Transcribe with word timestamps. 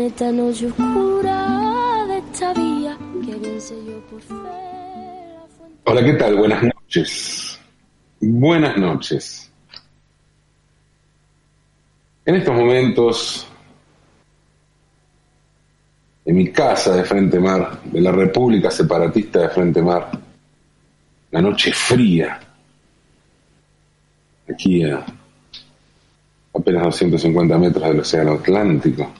la 0.00 0.32
noche 0.32 0.66
oscura 0.66 2.06
de 2.08 2.18
esta 2.18 2.54
vía 2.54 2.96
que 3.22 3.60
sé 3.60 3.74
yo 3.84 4.00
por 4.08 4.20
fe. 4.22 4.34
Hola, 5.84 6.02
¿qué 6.02 6.14
tal? 6.14 6.36
Buenas 6.36 6.62
noches. 6.62 7.60
Buenas 8.18 8.78
noches. 8.78 9.52
En 12.24 12.34
estos 12.34 12.54
momentos, 12.54 13.46
en 16.24 16.34
mi 16.34 16.50
casa 16.50 16.96
de 16.96 17.04
Frente 17.04 17.38
Mar, 17.38 17.82
de 17.84 18.00
la 18.00 18.12
República 18.12 18.70
Separatista 18.70 19.40
de 19.40 19.48
Frente 19.50 19.82
Mar, 19.82 20.10
la 21.30 21.42
noche 21.42 21.72
fría, 21.74 22.40
aquí 24.48 24.82
a 24.82 25.04
apenas 26.54 26.84
250 26.84 27.58
metros 27.58 27.84
del 27.84 28.00
Océano 28.00 28.32
Atlántico. 28.32 29.19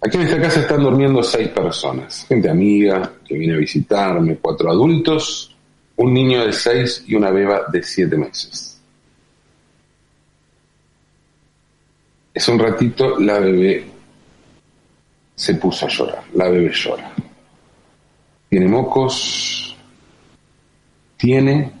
Aquí 0.00 0.18
en 0.18 0.22
esta 0.24 0.40
casa 0.40 0.60
están 0.60 0.82
durmiendo 0.82 1.22
seis 1.22 1.48
personas, 1.48 2.26
gente 2.28 2.50
amiga 2.50 3.10
que 3.24 3.38
viene 3.38 3.54
a 3.54 3.58
visitarme, 3.58 4.36
cuatro 4.36 4.70
adultos, 4.70 5.56
un 5.96 6.12
niño 6.12 6.44
de 6.44 6.52
seis 6.52 7.04
y 7.06 7.14
una 7.14 7.30
beba 7.30 7.62
de 7.72 7.82
siete 7.82 8.16
meses. 8.16 8.78
Es 12.34 12.48
un 12.48 12.58
ratito 12.58 13.18
la 13.18 13.38
bebé 13.38 13.94
se 15.34 15.54
puso 15.54 15.86
a 15.86 15.88
llorar, 15.88 16.24
la 16.34 16.48
bebé 16.48 16.72
llora. 16.72 17.12
Tiene 18.48 18.68
mocos, 18.68 19.76
tiene 21.16 21.72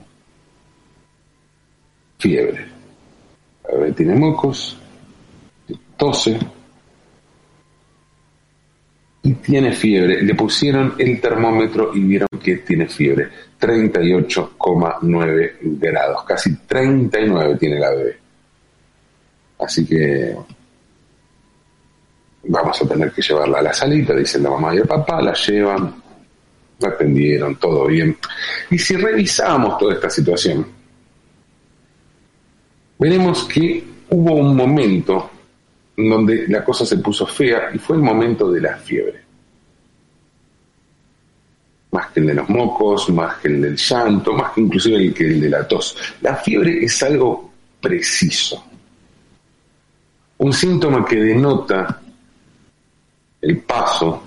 fiebre. 2.18 2.68
La 3.64 3.74
bebé 3.74 3.92
tiene 3.92 4.14
mocos, 4.14 4.76
tose, 5.96 6.38
y 9.24 9.34
tiene 9.34 9.72
fiebre. 9.72 10.22
Le 10.22 10.34
pusieron 10.34 10.94
el 10.98 11.20
termómetro 11.20 11.90
y 11.94 12.00
vieron 12.00 12.28
que 12.42 12.58
tiene 12.58 12.86
fiebre. 12.86 13.28
38,9 13.58 15.52
grados. 15.60 16.24
Casi 16.24 16.54
39 16.58 17.56
tiene 17.58 17.80
la 17.80 17.90
bebé. 17.90 18.18
Así 19.58 19.86
que 19.86 20.36
vamos 22.44 22.82
a 22.82 22.86
tener 22.86 23.10
que 23.12 23.22
llevarla 23.22 23.60
a 23.60 23.62
la 23.62 23.72
salita, 23.72 24.14
dicen 24.14 24.42
la 24.42 24.50
mamá 24.50 24.74
y 24.74 24.78
el 24.78 24.86
papá, 24.86 25.22
la 25.22 25.32
llevan, 25.32 25.94
la 26.78 26.88
atendieron, 26.88 27.56
todo 27.56 27.86
bien. 27.86 28.18
Y 28.70 28.78
si 28.78 28.96
revisamos 28.96 29.78
toda 29.78 29.94
esta 29.94 30.10
situación, 30.10 30.66
veremos 32.98 33.44
que 33.44 33.82
hubo 34.10 34.34
un 34.34 34.54
momento 34.54 35.30
en 35.30 35.33
donde 35.96 36.46
la 36.48 36.64
cosa 36.64 36.84
se 36.84 36.98
puso 36.98 37.26
fea 37.26 37.70
y 37.72 37.78
fue 37.78 37.96
el 37.96 38.02
momento 38.02 38.50
de 38.50 38.60
la 38.60 38.76
fiebre. 38.76 39.22
Más 41.92 42.10
que 42.10 42.20
el 42.20 42.26
de 42.26 42.34
los 42.34 42.48
mocos, 42.48 43.10
más 43.10 43.36
que 43.36 43.48
el 43.48 43.62
del 43.62 43.76
llanto, 43.76 44.32
más 44.32 44.52
que 44.52 44.60
inclusive 44.62 44.96
el 44.96 45.14
que 45.14 45.26
el 45.26 45.40
de 45.40 45.50
la 45.50 45.66
tos. 45.66 45.96
La 46.20 46.34
fiebre 46.36 46.84
es 46.84 47.02
algo 47.04 47.52
preciso. 47.80 48.64
Un 50.38 50.52
síntoma 50.52 51.04
que 51.04 51.16
denota 51.16 52.00
el 53.40 53.58
paso 53.58 54.22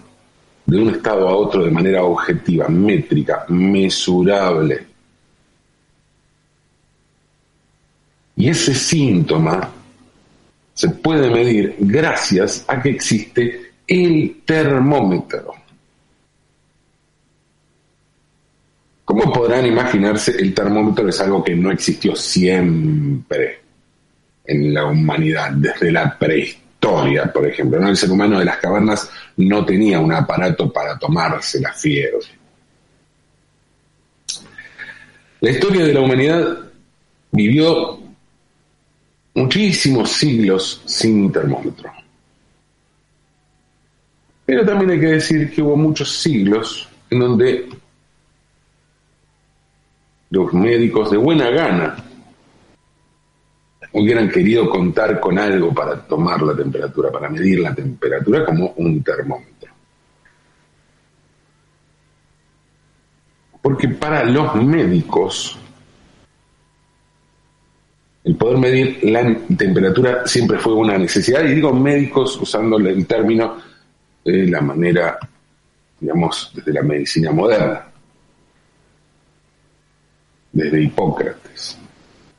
de 0.65 0.81
un 0.81 0.89
estado 0.89 1.27
a 1.27 1.35
otro 1.35 1.65
de 1.65 1.71
manera 1.71 2.03
objetiva, 2.03 2.67
métrica, 2.69 3.45
mesurable. 3.49 4.87
Y 8.37 8.49
ese 8.49 8.73
síntoma 8.73 9.69
se 10.77 10.89
puede 10.89 11.27
medir 11.31 11.75
gracias 11.79 12.63
a 12.67 12.79
que 12.79 12.91
existe 12.91 13.71
el 13.87 14.43
termómetro. 14.45 15.55
Como 19.03 19.33
podrán 19.33 19.65
imaginarse, 19.65 20.37
el 20.37 20.53
termómetro 20.53 21.09
es 21.09 21.19
algo 21.19 21.43
que 21.43 21.55
no 21.55 21.71
existió 21.71 22.15
siempre 22.15 23.59
en 24.45 24.71
la 24.71 24.85
humanidad, 24.85 25.49
desde 25.53 25.91
la 25.91 26.15
prehistoria, 26.15 27.33
por 27.33 27.47
ejemplo. 27.47 27.79
El 27.79 27.97
ser 27.97 28.11
humano 28.11 28.37
de 28.37 28.45
las 28.45 28.57
cavernas 28.57 29.09
no 29.37 29.65
tenía 29.65 29.99
un 29.99 30.13
aparato 30.13 30.71
para 30.71 30.95
tomarse 30.99 31.59
la 31.59 31.73
fiebre. 31.73 32.27
La 35.41 35.49
historia 35.49 35.85
de 35.85 35.93
la 35.95 36.01
humanidad 36.01 36.55
vivió 37.31 38.06
muchísimos 39.37 40.09
siglos 40.13 40.81
sin 40.85 41.31
termómetro. 41.31 41.91
Pero 44.43 44.65
también 44.65 44.91
hay 44.91 44.99
que 44.99 45.07
decir 45.07 45.51
que 45.53 45.61
hubo 45.61 45.77
muchos 45.77 46.11
siglos 46.11 46.89
en 47.11 47.19
donde 47.19 47.69
los 50.31 50.53
médicos 50.53 51.11
de 51.11 51.17
buena 51.17 51.51
gana 51.51 52.03
hubieran 53.91 54.27
querido 54.27 54.67
contar 54.69 55.19
con 55.19 55.37
algo 55.37 55.71
para 55.71 56.01
tomar 56.07 56.41
la 56.41 56.55
temperatura, 56.55 57.11
para 57.11 57.29
medir 57.29 57.59
la 57.59 57.75
temperatura 57.75 58.43
como 58.43 58.73
un 58.77 59.03
termómetro. 59.03 59.71
Porque 63.61 63.89
para 63.89 64.23
los 64.23 64.55
médicos 64.55 65.59
el 68.27 68.35
poder 68.35 68.57
medir 68.57 68.99
la 69.03 69.37
temperatura 69.57 70.27
siempre 70.27 70.59
fue 70.59 70.73
una 70.73 70.97
necesidad, 70.97 71.45
y 71.45 71.55
digo 71.55 71.73
médicos 71.73 72.37
usando 72.41 72.77
el 72.77 73.07
término 73.07 73.55
de 74.25 74.47
la 74.47 74.59
manera, 74.59 75.17
digamos, 75.97 76.51
desde 76.53 76.73
la 76.73 76.83
medicina 76.83 77.31
moderna, 77.31 77.85
desde 80.51 80.83
Hipócrates. 80.83 81.77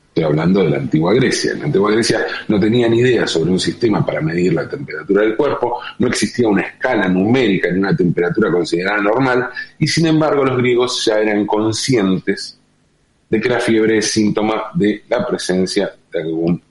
Estoy 0.08 0.24
hablando 0.24 0.62
de 0.62 0.70
la 0.70 0.76
antigua 0.76 1.14
Grecia. 1.14 1.52
En 1.52 1.60
la 1.60 1.64
antigua 1.64 1.92
Grecia 1.92 2.26
no 2.48 2.60
tenían 2.60 2.92
idea 2.92 3.26
sobre 3.26 3.50
un 3.50 3.60
sistema 3.60 4.04
para 4.04 4.20
medir 4.20 4.52
la 4.52 4.68
temperatura 4.68 5.22
del 5.22 5.36
cuerpo, 5.36 5.80
no 6.00 6.08
existía 6.08 6.48
una 6.48 6.62
escala 6.62 7.08
numérica 7.08 7.70
ni 7.70 7.78
una 7.78 7.96
temperatura 7.96 8.50
considerada 8.50 9.00
normal, 9.00 9.48
y 9.78 9.86
sin 9.86 10.08
embargo 10.08 10.44
los 10.44 10.58
griegos 10.58 11.02
ya 11.06 11.18
eran 11.18 11.46
conscientes 11.46 12.57
de 13.28 13.40
que 13.40 13.48
la 13.48 13.60
fiebre 13.60 13.98
es 13.98 14.10
síntoma 14.10 14.70
de 14.74 15.02
la 15.08 15.26
presencia 15.26 15.92
de 16.12 16.20
algún 16.20 16.62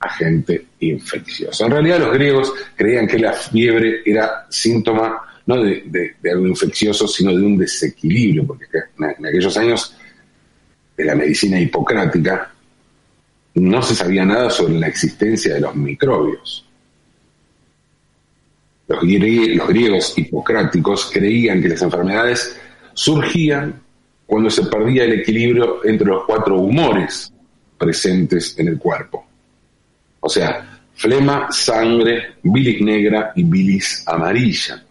agente 0.00 0.66
infeccioso. 0.80 1.64
En 1.64 1.72
realidad 1.72 2.00
los 2.00 2.12
griegos 2.12 2.52
creían 2.74 3.06
que 3.06 3.18
la 3.18 3.32
fiebre 3.32 4.02
era 4.04 4.46
síntoma 4.50 5.28
no 5.46 5.62
de, 5.62 6.14
algo 6.30 6.46
infeccioso, 6.46 7.08
sino 7.08 7.34
de 7.36 7.42
un 7.42 7.58
desequilibrio, 7.58 8.46
porque 8.46 8.66
en 8.98 9.26
aquellos 9.26 9.56
años 9.56 9.94
de 10.96 11.04
la 11.04 11.14
medicina 11.14 11.58
hipocrática 11.60 12.52
no 13.54 13.82
se 13.82 13.94
sabía 13.94 14.24
nada 14.24 14.50
sobre 14.50 14.78
la 14.78 14.86
existencia 14.86 15.54
de 15.54 15.60
los 15.60 15.74
microbios. 15.74 16.64
Los 18.86 19.00
griegos 19.02 20.16
hipocráticos 20.16 21.10
creían 21.12 21.60
que 21.62 21.68
las 21.68 21.82
enfermedades 21.82 22.56
surgían 22.94 23.81
cuando 24.32 24.48
se 24.48 24.64
perdía 24.64 25.04
el 25.04 25.20
equilibrio 25.20 25.84
entre 25.84 26.06
los 26.06 26.24
cuatro 26.24 26.56
humores 26.56 27.30
presentes 27.76 28.58
en 28.58 28.68
el 28.68 28.78
cuerpo. 28.78 29.26
O 30.20 30.26
sea, 30.26 30.80
flema, 30.94 31.48
sangre, 31.52 32.36
bilis 32.42 32.80
negra 32.80 33.32
y 33.36 33.42
bilis 33.42 34.02
amarilla. 34.06 34.82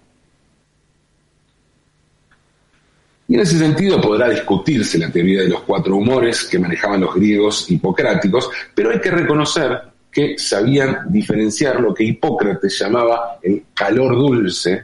Y 3.29 3.33
en 3.33 3.39
ese 3.39 3.57
sentido 3.57 3.99
podrá 3.99 4.29
discutirse 4.29 4.99
la 4.99 5.11
teoría 5.11 5.41
de 5.41 5.49
los 5.49 5.61
cuatro 5.61 5.95
humores 5.95 6.43
que 6.43 6.59
manejaban 6.59 7.01
los 7.01 7.15
griegos 7.15 7.65
hipocráticos, 7.71 8.47
pero 8.75 8.91
hay 8.91 9.01
que 9.01 9.09
reconocer 9.09 9.81
que 10.11 10.37
sabían 10.37 11.11
diferenciar 11.11 11.81
lo 11.81 11.95
que 11.95 12.03
Hipócrates 12.03 12.77
llamaba 12.77 13.39
el 13.41 13.63
calor 13.73 14.15
dulce 14.15 14.83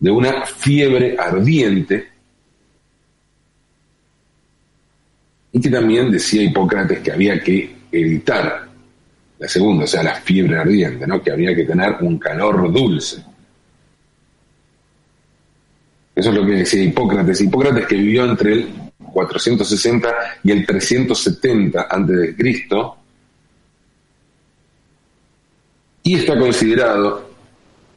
de 0.00 0.10
una 0.10 0.44
fiebre 0.44 1.14
ardiente 1.16 2.13
y 5.54 5.60
que 5.60 5.70
también 5.70 6.10
decía 6.10 6.42
Hipócrates 6.42 6.98
que 6.98 7.12
había 7.12 7.40
que 7.40 7.76
evitar 7.92 8.68
la 9.38 9.48
segunda, 9.48 9.84
o 9.84 9.86
sea, 9.86 10.02
la 10.02 10.16
fiebre 10.16 10.58
ardiente, 10.58 11.06
¿no? 11.06 11.22
que 11.22 11.30
había 11.30 11.54
que 11.54 11.64
tener 11.64 11.94
un 12.00 12.18
calor 12.18 12.72
dulce. 12.72 13.22
Eso 16.12 16.30
es 16.30 16.34
lo 16.34 16.44
que 16.44 16.52
decía 16.52 16.82
Hipócrates. 16.82 17.40
Hipócrates 17.40 17.86
que 17.86 17.94
vivió 17.94 18.24
entre 18.24 18.52
el 18.52 18.68
460 19.12 20.08
y 20.42 20.50
el 20.50 20.66
370 20.66 21.86
antes 21.88 22.16
de 22.16 22.34
Cristo 22.34 22.96
y 26.02 26.16
está 26.16 26.36
considerado 26.36 27.30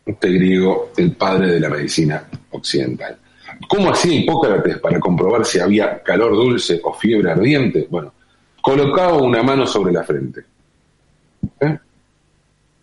este 0.05 0.29
griego 0.29 0.91
el 0.95 1.11
padre 1.13 1.53
de 1.53 1.59
la 1.59 1.69
medicina 1.69 2.23
occidental. 2.51 3.17
¿Cómo 3.67 3.91
hacía 3.91 4.13
Hipócrates 4.13 4.79
para 4.79 4.99
comprobar 4.99 5.45
si 5.45 5.59
había 5.59 6.01
calor 6.03 6.33
dulce 6.33 6.79
o 6.83 6.93
fiebre 6.93 7.31
ardiente? 7.31 7.87
Bueno, 7.89 8.13
colocaba 8.61 9.17
una 9.17 9.41
mano 9.43 9.65
sobre 9.65 9.93
la 9.93 10.03
frente. 10.03 10.43
¿eh? 11.59 11.77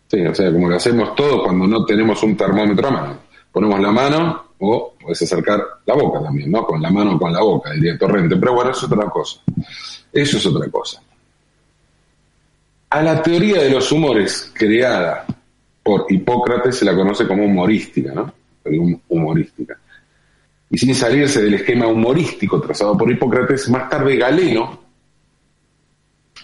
Sí, 0.07 0.25
o 0.25 0.35
sea, 0.35 0.51
como 0.51 0.69
lo 0.69 0.75
hacemos 0.75 1.15
todos 1.15 1.43
cuando 1.43 1.67
no 1.67 1.85
tenemos 1.85 2.21
un 2.23 2.35
termómetro 2.35 2.87
a 2.87 2.91
mano. 2.91 3.17
Ponemos 3.51 3.79
la 3.79 3.91
mano 3.91 4.45
o 4.59 4.93
puedes 5.01 5.21
acercar 5.21 5.63
la 5.85 5.93
boca 5.93 6.21
también, 6.21 6.51
¿no? 6.51 6.65
Con 6.65 6.81
la 6.81 6.89
mano 6.89 7.15
o 7.15 7.19
con 7.19 7.31
la 7.31 7.41
boca, 7.41 7.71
diría 7.71 7.97
Torrente. 7.97 8.35
Pero 8.35 8.53
bueno, 8.53 8.71
eso 8.71 8.85
es 8.85 8.91
otra 8.91 9.09
cosa. 9.09 9.41
Eso 10.11 10.37
es 10.37 10.45
otra 10.45 10.69
cosa. 10.69 11.01
A 12.89 13.01
la 13.01 13.21
teoría 13.21 13.61
de 13.61 13.69
los 13.69 13.91
humores 13.91 14.51
creada 14.53 15.25
por 15.83 16.05
Hipócrates 16.09 16.77
se 16.77 16.85
la 16.85 16.95
conoce 16.95 17.27
como 17.27 17.45
humorística, 17.45 18.13
¿no? 18.13 18.33
Humorística. 19.07 19.77
Y 20.69 20.77
sin 20.77 20.95
salirse 20.95 21.43
del 21.43 21.53
esquema 21.55 21.87
humorístico 21.87 22.59
trazado 22.59 22.97
por 22.97 23.11
Hipócrates, 23.11 23.69
más 23.69 23.89
tarde 23.89 24.17
Galeno, 24.17 24.79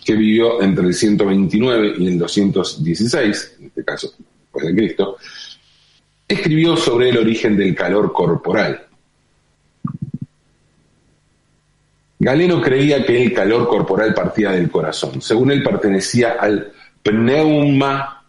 que 0.04 0.16
vivió 0.16 0.62
entre 0.62 0.86
el 0.86 0.94
129 0.94 1.96
y 1.98 2.08
el 2.08 2.20
216, 2.20 3.58
en 3.60 3.66
este 3.68 3.84
caso, 3.84 4.14
pues 4.52 4.66
de 4.66 4.76
Cristo, 4.76 5.18
escribió 6.28 6.78
sobre 6.78 7.10
el 7.10 7.18
origen 7.18 7.58
del 7.58 7.76
calor 7.76 8.12
corporal. 8.12 8.88
Galeno 12.20 12.62
creía 12.62 13.04
que 13.04 13.24
el 13.24 13.34
calor 13.34 13.68
corporal 13.68 14.14
partía 14.14 14.52
del 14.52 14.70
corazón. 14.70 15.22
Según 15.22 15.52
él, 15.52 15.64
pertenecía 15.64 16.34
al 16.40 16.72
pneuma 17.02 18.24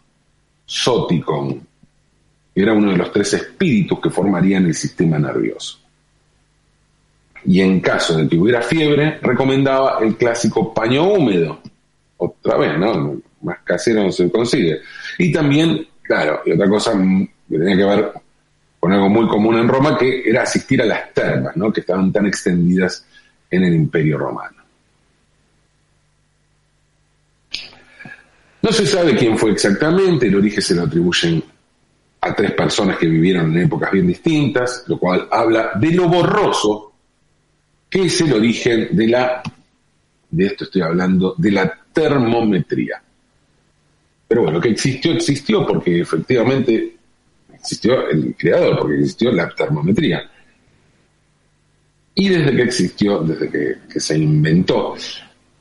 soticon. 0.64 1.60
Era 2.54 2.72
uno 2.72 2.90
de 2.90 2.96
los 2.96 3.12
tres 3.12 3.34
espíritus 3.34 4.00
que 4.00 4.10
formarían 4.10 4.64
el 4.64 4.74
sistema 4.74 5.18
nervioso. 5.18 5.81
Y 7.44 7.60
en 7.60 7.80
caso 7.80 8.16
de 8.16 8.28
que 8.28 8.36
hubiera 8.36 8.62
fiebre, 8.62 9.18
recomendaba 9.20 9.98
el 10.00 10.16
clásico 10.16 10.72
paño 10.72 11.04
húmedo. 11.04 11.60
Otra 12.16 12.56
vez, 12.56 12.78
¿no? 12.78 13.16
Más 13.42 13.58
casero 13.64 14.04
no 14.04 14.12
se 14.12 14.30
consigue. 14.30 14.80
Y 15.18 15.32
también, 15.32 15.86
claro, 16.02 16.40
y 16.46 16.52
otra 16.52 16.68
cosa 16.68 16.92
que 16.92 17.58
tenía 17.58 17.76
que 17.76 17.84
ver 17.84 18.12
con 18.82 18.92
algo 18.92 19.08
muy 19.08 19.28
común 19.28 19.58
en 19.58 19.68
Roma, 19.68 19.96
que 19.96 20.28
era 20.28 20.42
asistir 20.42 20.82
a 20.82 20.84
las 20.84 21.14
termas, 21.14 21.56
¿no? 21.56 21.72
que 21.72 21.82
estaban 21.82 22.10
tan 22.12 22.26
extendidas 22.26 23.06
en 23.48 23.62
el 23.62 23.74
Imperio 23.74 24.18
Romano. 24.18 24.56
No 28.60 28.72
se 28.72 28.84
sabe 28.84 29.14
quién 29.14 29.38
fue 29.38 29.52
exactamente, 29.52 30.26
el 30.26 30.34
origen 30.34 30.62
se 30.62 30.74
lo 30.74 30.82
atribuyen 30.82 31.44
a 32.22 32.34
tres 32.34 32.52
personas 32.54 32.96
que 32.98 33.06
vivieron 33.06 33.56
en 33.56 33.64
épocas 33.66 33.92
bien 33.92 34.08
distintas, 34.08 34.82
lo 34.88 34.98
cual 34.98 35.28
habla 35.30 35.72
de 35.76 35.92
lo 35.92 36.08
borroso 36.08 36.91
que 37.92 38.06
es 38.06 38.22
el 38.22 38.32
origen 38.32 38.88
de 38.96 39.06
la, 39.06 39.42
de 40.30 40.46
esto 40.46 40.64
estoy 40.64 40.80
hablando, 40.80 41.34
de 41.36 41.50
la 41.50 41.78
termometría. 41.92 43.02
Pero 44.26 44.44
bueno, 44.44 44.58
que 44.62 44.70
existió, 44.70 45.12
existió 45.12 45.66
porque 45.66 46.00
efectivamente 46.00 46.96
existió 47.52 48.08
el 48.08 48.34
creador, 48.34 48.78
porque 48.78 48.94
existió 48.94 49.30
la 49.30 49.46
termometría. 49.50 50.22
Y 52.14 52.30
desde 52.30 52.56
que 52.56 52.62
existió, 52.62 53.18
desde 53.18 53.50
que, 53.86 54.00
se 54.00 54.16
inventó, 54.16 54.96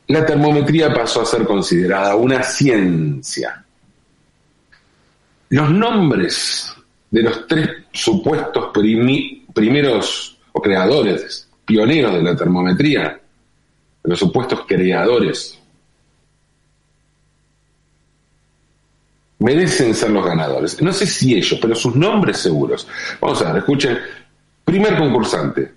la 0.07 0.25
termometría 0.25 0.93
pasó 0.93 1.23
a 1.23 1.25
ser 1.25 1.43
considerada 1.43 2.15
una 2.15 2.43
ciencia. 2.43 3.65
Los 5.49 5.69
nombres 5.69 6.73
de 7.09 7.23
los 7.23 7.45
tres 7.45 7.69
supuestos 7.91 8.71
primeros 9.53 10.39
o 10.53 10.61
creadores, 10.61 11.50
pioneros 11.71 12.13
de 12.15 12.21
la 12.21 12.35
termometría, 12.35 13.17
de 14.03 14.09
los 14.09 14.19
supuestos 14.19 14.65
creadores, 14.67 15.57
merecen 19.39 19.95
ser 19.95 20.09
los 20.09 20.25
ganadores. 20.25 20.81
No 20.81 20.91
sé 20.91 21.05
si 21.05 21.33
ellos, 21.33 21.57
pero 21.61 21.73
sus 21.73 21.95
nombres 21.95 22.39
seguros. 22.39 22.85
Vamos 23.21 23.41
a 23.41 23.53
ver, 23.53 23.59
escuchen. 23.59 23.97
Primer 24.65 24.97
concursante, 24.97 25.71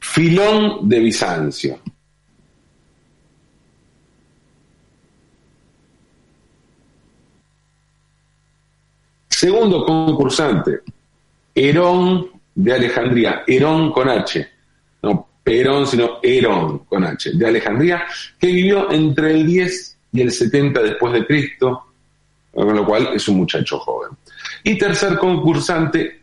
Filón 0.00 0.88
de 0.88 0.98
Bizancio. 0.98 1.78
Segundo 9.28 9.86
concursante, 9.86 10.80
Herón 11.54 12.30
de 12.52 12.74
Alejandría, 12.74 13.44
Herón 13.46 13.92
con 13.92 14.08
H, 14.08 14.59
Perón, 15.42 15.86
sino 15.86 16.18
Herón 16.22 16.80
con 16.80 17.04
H, 17.04 17.32
de 17.34 17.46
Alejandría, 17.46 18.04
que 18.38 18.48
vivió 18.48 18.90
entre 18.90 19.32
el 19.32 19.46
10 19.46 19.98
y 20.12 20.20
el 20.20 20.30
70 20.30 20.82
después 20.82 21.12
de 21.12 21.26
Cristo, 21.26 21.84
con 22.52 22.74
lo 22.74 22.84
cual 22.84 23.10
es 23.14 23.26
un 23.28 23.38
muchacho 23.38 23.78
joven. 23.78 24.10
Y 24.64 24.76
tercer 24.76 25.16
concursante, 25.18 26.20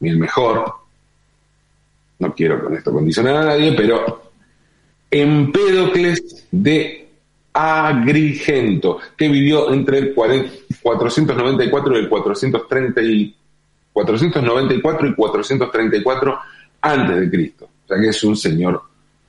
y 0.00 0.08
el 0.08 0.18
mejor, 0.18 0.72
no 2.18 2.34
quiero 2.34 2.62
con 2.62 2.74
esto 2.74 2.92
condicionar 2.92 3.36
a 3.36 3.44
nadie, 3.44 3.72
pero 3.72 4.30
Empédocles 5.10 6.46
de 6.50 7.08
Agrigento, 7.52 8.98
que 9.16 9.28
vivió 9.28 9.72
entre 9.72 9.98
el 9.98 10.14
494 10.14 11.94
y 11.94 11.98
el 12.00 12.08
430 12.08 13.02
y 13.02 13.34
494 13.92 15.08
y 15.08 15.14
434 15.14 16.38
antes 16.82 17.16
de 17.16 17.30
Cristo. 17.30 17.68
O 17.86 17.88
sea 17.88 18.00
que 18.00 18.08
es 18.08 18.24
un 18.24 18.36
señor 18.36 18.82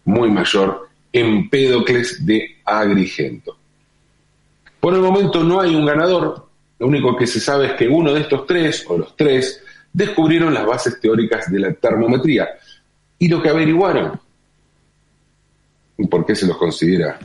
muy 0.05 0.31
mayor, 0.31 0.87
Empédocles 1.13 2.25
de 2.25 2.57
Agrigento. 2.65 3.55
Por 4.79 4.95
el 4.95 5.01
momento 5.01 5.43
no 5.43 5.61
hay 5.61 5.75
un 5.75 5.85
ganador, 5.85 6.47
lo 6.79 6.87
único 6.87 7.15
que 7.15 7.27
se 7.27 7.39
sabe 7.39 7.67
es 7.67 7.73
que 7.73 7.87
uno 7.87 8.13
de 8.13 8.21
estos 8.21 8.47
tres, 8.47 8.83
o 8.87 8.97
los 8.97 9.15
tres, 9.15 9.63
descubrieron 9.93 10.53
las 10.53 10.65
bases 10.65 10.99
teóricas 10.99 11.51
de 11.51 11.59
la 11.59 11.73
termometría, 11.73 12.47
y 13.19 13.27
lo 13.27 13.41
que 13.41 13.49
averiguaron, 13.49 14.19
¿por 16.09 16.25
qué 16.25 16.35
se 16.35 16.47
los 16.47 16.57
considera 16.57 17.19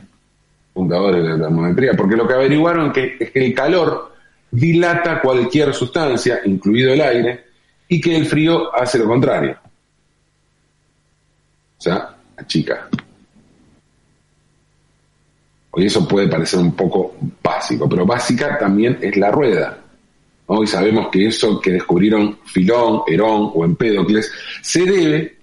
fundadores 0.73 1.23
de 1.23 1.29
la 1.29 1.37
termometría? 1.37 1.93
Porque 1.93 2.15
lo 2.15 2.27
que 2.27 2.33
averiguaron 2.33 2.91
que, 2.91 3.17
es 3.19 3.31
que 3.31 3.45
el 3.45 3.53
calor 3.53 4.13
dilata 4.51 5.19
cualquier 5.21 5.73
sustancia, 5.73 6.41
incluido 6.45 6.93
el 6.93 7.01
aire, 7.01 7.45
y 7.87 7.99
que 7.99 8.15
el 8.15 8.25
frío 8.25 8.73
hace 8.73 8.99
lo 8.99 9.05
contrario. 9.05 9.57
Sea, 11.83 12.15
achica. 12.37 12.87
Hoy 15.71 15.85
eso 15.85 16.07
puede 16.07 16.29
parecer 16.29 16.61
un 16.61 16.73
poco 16.73 17.17
básico, 17.43 17.89
pero 17.89 18.05
básica 18.05 18.57
también 18.57 18.99
es 19.01 19.17
la 19.17 19.29
rueda. 19.31 19.79
Hoy 20.45 20.65
sabemos 20.65 21.09
que 21.11 21.27
eso 21.27 21.59
que 21.59 21.71
descubrieron 21.71 22.39
Filón, 22.45 23.01
Herón 23.05 23.51
o 23.53 23.65
Empédocles 23.65 24.31
se 24.61 24.85
debe 24.85 25.35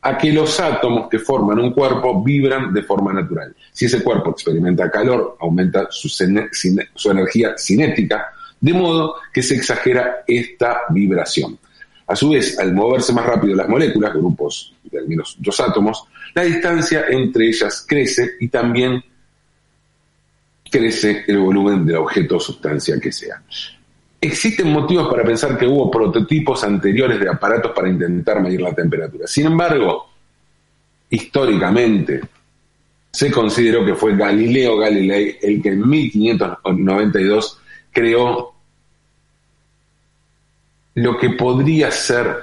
a 0.00 0.16
que 0.16 0.32
los 0.32 0.58
átomos 0.60 1.10
que 1.10 1.18
forman 1.18 1.58
un 1.58 1.74
cuerpo 1.74 2.22
vibran 2.24 2.72
de 2.72 2.84
forma 2.84 3.12
natural. 3.12 3.54
Si 3.70 3.84
ese 3.84 4.02
cuerpo 4.02 4.30
experimenta 4.30 4.90
calor, 4.90 5.36
aumenta 5.40 5.88
su 5.90 6.08
energía 7.10 7.54
cinética, 7.58 8.32
de 8.58 8.72
modo 8.72 9.16
que 9.30 9.42
se 9.42 9.56
exagera 9.56 10.24
esta 10.26 10.84
vibración. 10.88 11.58
A 12.12 12.16
su 12.16 12.28
vez, 12.28 12.58
al 12.58 12.74
moverse 12.74 13.10
más 13.14 13.24
rápido 13.24 13.56
las 13.56 13.66
moléculas, 13.66 14.12
grupos 14.12 14.74
de 14.82 14.98
al 14.98 15.08
menos 15.08 15.34
dos 15.38 15.58
átomos, 15.60 16.04
la 16.34 16.42
distancia 16.42 17.06
entre 17.08 17.48
ellas 17.48 17.86
crece 17.88 18.32
y 18.38 18.48
también 18.48 19.02
crece 20.70 21.24
el 21.26 21.38
volumen 21.38 21.86
del 21.86 21.96
objeto 21.96 22.36
o 22.36 22.40
sustancia 22.40 23.00
que 23.00 23.10
sea. 23.10 23.42
Existen 24.20 24.70
motivos 24.70 25.08
para 25.08 25.24
pensar 25.24 25.56
que 25.56 25.66
hubo 25.66 25.90
prototipos 25.90 26.62
anteriores 26.64 27.18
de 27.18 27.30
aparatos 27.30 27.72
para 27.74 27.88
intentar 27.88 28.42
medir 28.42 28.60
la 28.60 28.74
temperatura. 28.74 29.26
Sin 29.26 29.46
embargo, 29.46 30.10
históricamente, 31.08 32.20
se 33.10 33.32
consideró 33.32 33.86
que 33.86 33.94
fue 33.94 34.14
Galileo 34.14 34.76
Galilei 34.76 35.38
el 35.40 35.62
que 35.62 35.70
en 35.70 35.88
1592 35.88 37.58
creó 37.90 38.51
lo 40.94 41.16
que 41.16 41.30
podría 41.30 41.90
ser, 41.90 42.42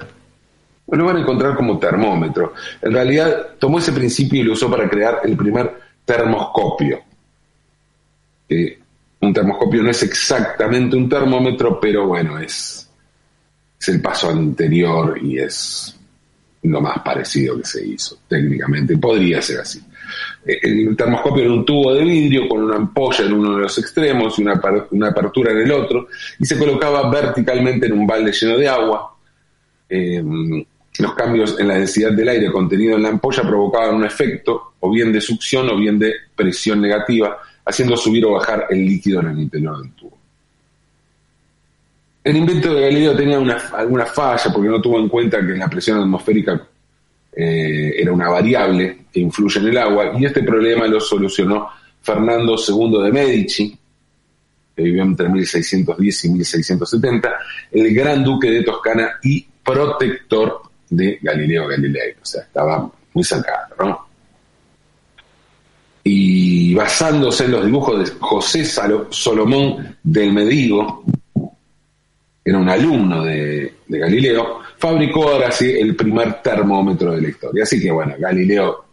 lo 0.88 1.06
van 1.06 1.18
a 1.18 1.22
encontrar 1.22 1.56
como 1.56 1.78
termómetro. 1.78 2.54
En 2.82 2.94
realidad 2.94 3.50
tomó 3.60 3.80
ese 3.80 3.92
principio 3.92 4.42
y 4.42 4.44
lo 4.44 4.54
usó 4.54 4.70
para 4.70 4.90
crear 4.90 5.22
el 5.24 5.36
primer 5.38 5.80
termoscopio 6.06 7.04
un 9.22 9.34
termoscopio 9.34 9.84
no 9.84 9.92
es 9.92 10.04
exactamente 10.04 10.96
un 10.96 11.10
termómetro, 11.10 11.80
pero 11.80 12.08
bueno, 12.08 12.40
es, 12.40 12.90
es 13.80 13.90
el 13.90 14.02
paso 14.02 14.30
anterior 14.30 15.18
y 15.22 15.40
es 15.40 15.96
lo 16.64 16.82
más 16.82 17.00
parecido 17.00 17.58
que 17.58 17.66
se 17.66 17.86
hizo 17.86 18.20
técnicamente. 18.28 18.98
Podría 18.98 19.42
ser 19.42 19.62
así. 19.62 19.82
El 20.46 20.96
termoscopio 20.96 21.44
era 21.44 21.54
un 21.54 21.66
tubo 21.66 21.94
de 21.94 22.04
vidrio 22.04 22.48
con 22.48 22.64
una 22.64 22.78
ampolla 22.78 23.26
en 23.26 23.34
uno 23.34 23.56
de 23.56 23.64
los 23.64 23.78
extremos 23.78 24.40
y 24.40 24.42
una, 24.42 24.54
apertura 25.10 25.52
en 25.52 25.60
el 25.60 25.72
otro, 25.72 26.08
y 26.40 26.46
se 26.46 26.58
colocaba 26.58 27.10
verticalmente 27.10 27.88
en 27.88 27.94
un 27.94 28.08
balde 28.08 28.32
lleno 28.32 28.58
de 28.58 28.68
agua. 28.68 29.16
Eh, 29.90 30.24
los 31.00 31.14
cambios 31.14 31.60
en 31.60 31.68
la 31.68 31.76
densidad 31.76 32.12
del 32.12 32.28
aire 32.28 32.52
contenido 32.52 32.96
en 32.96 33.04
la 33.04 33.10
ampolla 33.10 33.44
provocaban 33.44 33.96
un 33.96 34.06
efecto 34.06 34.74
o 34.80 34.92
bien 34.92 35.12
de 35.14 35.22
succión 35.22 35.70
o 35.70 35.78
bien 35.78 35.98
de 35.98 36.14
presión 36.36 36.82
negativa 36.82 37.38
haciendo 37.66 37.96
subir 37.96 38.26
o 38.26 38.34
bajar 38.34 38.68
el 38.70 38.86
líquido 38.86 39.22
en 39.22 39.28
el 39.28 39.40
interior 39.40 39.82
del 39.82 39.92
tubo. 39.92 40.18
El 42.24 42.36
invento 42.36 42.74
de 42.74 42.82
Galileo 42.82 43.16
tenía 43.16 43.40
una, 43.40 43.58
alguna 43.74 44.06
falla 44.06 44.52
porque 44.54 44.70
no 44.70 44.82
tuvo 44.82 45.00
en 45.00 45.08
cuenta 45.08 45.40
que 45.40 45.54
la 45.54 45.70
presión 45.70 46.00
atmosférica 46.00 46.68
eh, 47.42 47.94
era 48.02 48.12
una 48.12 48.28
variable 48.28 49.06
que 49.10 49.22
influye 49.22 49.62
en 49.62 49.68
el 49.68 49.78
agua 49.78 50.12
y 50.20 50.26
este 50.26 50.44
problema 50.44 50.86
lo 50.88 51.00
solucionó 51.00 51.70
Fernando 52.02 52.58
II 52.58 53.02
de 53.02 53.12
Medici, 53.14 53.80
que 54.76 54.84
vivió 54.84 55.04
entre 55.04 55.30
1610 55.30 56.26
y 56.26 56.30
1670, 56.30 57.36
el 57.72 57.94
gran 57.94 58.26
duque 58.26 58.52
de 58.52 58.64
Toscana 58.64 59.12
y 59.24 59.48
protector 59.64 60.64
de 60.90 61.18
Galileo 61.22 61.68
Galilei. 61.68 62.12
O 62.22 62.26
sea, 62.26 62.42
estaba 62.42 62.92
muy 63.14 63.24
sacado, 63.24 63.76
¿no? 63.80 64.08
Y 66.04 66.74
basándose 66.74 67.46
en 67.46 67.52
los 67.52 67.66
dibujos 67.66 68.00
de 68.00 68.18
José 68.20 68.66
Solomón 68.66 69.98
del 70.04 70.34
Medigo, 70.34 71.06
era 72.44 72.58
un 72.58 72.68
alumno 72.68 73.24
de, 73.24 73.76
Galileo, 73.88 74.60
fabricó 74.80 75.30
ahora 75.30 75.52
sí 75.52 75.70
el 75.70 75.96
primer 75.96 76.42
termómetro 76.42 77.12
de 77.12 77.22
la 77.22 77.30
historia. 77.30 77.64
Así 77.64 77.80
que 77.80 77.92
bueno, 77.92 78.16
Galileo 78.18 78.86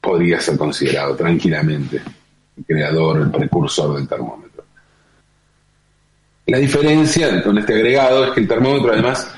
podría 0.00 0.40
ser 0.40 0.56
considerado 0.56 1.14
tranquilamente 1.14 2.00
el 2.56 2.64
creador, 2.64 3.20
el 3.20 3.30
precursor 3.30 3.96
del 3.96 4.08
termómetro. 4.08 4.64
La 6.46 6.58
diferencia 6.58 7.42
con 7.42 7.58
este 7.58 7.74
agregado 7.74 8.24
es 8.24 8.32
que 8.32 8.40
el 8.40 8.48
termómetro 8.48 8.92
además 8.92 9.30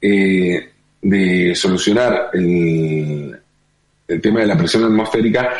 eh, 0.00 0.72
de 1.00 1.54
solucionar 1.54 2.30
el, 2.32 3.38
el 4.08 4.20
tema 4.20 4.40
de 4.40 4.46
la 4.46 4.58
presión 4.58 4.84
atmosférica, 4.84 5.52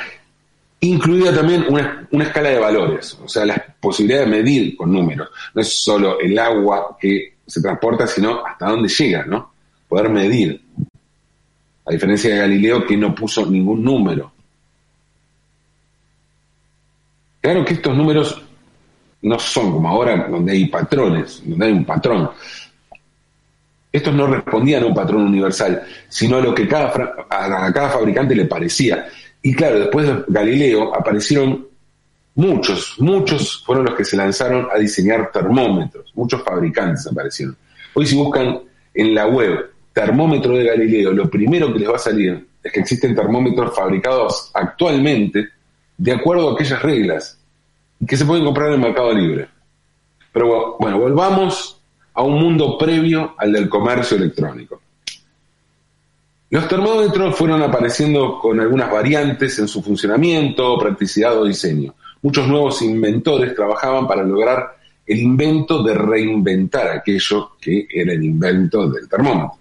incluía 0.81 1.35
también 1.35 1.65
una, 1.69 2.25
escala 2.25 2.51
de 2.51 2.59
valores, 2.59 3.19
o 3.23 3.29
sea, 3.29 3.45
la 3.47 3.65
posibilidad 3.81 4.21
de 4.21 4.27
medir 4.27 4.77
con 4.77 4.93
números. 4.93 5.29
No 5.55 5.63
es 5.63 5.73
solo 5.73 6.21
el 6.21 6.39
agua 6.39 6.97
que 7.01 7.36
se 7.47 7.63
transporta, 7.63 8.07
sino 8.07 8.45
hasta 8.45 8.67
dónde 8.67 8.89
llega, 8.89 9.25
¿no? 9.25 9.53
Poder 9.89 10.09
medir. 10.09 10.61
A 11.85 11.93
diferencia 11.93 12.35
de 12.35 12.41
Galileo, 12.41 12.87
que 12.87 12.97
no 12.97 13.15
puso 13.15 13.47
ningún 13.47 13.85
número. 13.85 14.33
Claro 17.41 17.65
que 17.65 17.75
estos 17.75 17.97
números 17.97 18.43
no 19.23 19.39
son 19.39 19.73
como 19.73 19.89
ahora, 19.89 20.27
donde 20.29 20.53
hay 20.53 20.67
patrones, 20.67 21.43
donde 21.45 21.67
hay 21.67 21.73
un 21.73 21.85
patrón. 21.85 22.31
Estos 23.93 24.15
no 24.15 24.27
respondían 24.27 24.83
a 24.83 24.87
un 24.87 24.95
patrón 24.95 25.23
universal, 25.23 25.83
sino 26.09 26.37
a 26.37 26.41
lo 26.41 26.55
que 26.55 26.67
cada, 26.67 26.89
a 27.31 27.73
cada 27.73 27.89
fabricante 27.91 28.35
le 28.35 28.47
parecía. 28.47 29.07
Y 29.41 29.55
claro, 29.55 29.79
después 29.79 30.07
de 30.07 30.25
Galileo 30.27 30.95
aparecieron 30.95 31.67
muchos, 32.37 32.95
muchos 32.99 33.63
fueron 33.65 33.87
los 33.87 33.95
que 33.95 34.05
se 34.05 34.17
lanzaron 34.17 34.69
a 34.73 34.79
diseñar 34.79 35.33
termómetros, 35.33 36.13
muchos 36.15 36.43
fabricantes 36.43 37.07
aparecieron. 37.07 37.57
Hoy 37.95 38.07
si 38.07 38.17
buscan 38.17 38.61
en 38.95 39.15
la 39.15 39.27
web 39.27 39.71
termómetro 39.93 40.57
de 40.57 40.65
Galileo, 40.65 41.13
lo 41.13 41.29
primero 41.29 41.73
que 41.73 41.81
les 41.81 41.91
va 41.91 41.97
a 41.97 41.99
salir 41.99 42.47
es 42.63 42.73
que 42.73 42.81
existen 42.81 43.15
termómetros 43.15 43.75
fabricados 43.75 44.51
actualmente 44.55 45.49
de 45.97 46.13
acuerdo 46.13 46.51
a 46.51 46.53
aquellas 46.53 46.83
reglas 46.83 47.39
que 48.07 48.17
se 48.17 48.27
pueden 48.27 48.45
comprar 48.45 48.69
en 48.69 48.75
el 48.75 48.81
mercado 48.81 49.13
libre. 49.13 49.49
Pero 50.33 50.77
bueno, 50.79 50.99
volvamos 50.99 51.81
a 52.13 52.23
un 52.23 52.35
mundo 52.35 52.77
previo 52.77 53.35
al 53.39 53.53
del 53.53 53.69
comercio 53.69 54.19
electrónico. 54.19 54.83
Los 56.51 56.69
termómetros 56.69 57.35
fueron 57.35 57.63
apareciendo 57.63 58.39
con 58.39 58.61
algunas 58.61 58.91
variantes 58.91 59.59
en 59.59 59.67
su 59.67 59.83
funcionamiento, 59.83 60.79
practicidad 60.79 61.39
o 61.39 61.45
diseño. 61.45 61.95
Muchos 62.23 62.49
nuevos 62.49 62.83
inventores 62.83 63.55
trabajaban 63.55 64.07
para 64.07 64.23
lograr 64.23 64.77
el 65.07 65.19
invento 65.19 65.83
de 65.83 65.95
reinventar 65.95 66.89
aquello 66.89 67.53
que 67.61 67.87
era 67.91 68.13
el 68.13 68.25
invento 68.25 68.89
del 68.89 69.09
termómetro. 69.09 69.59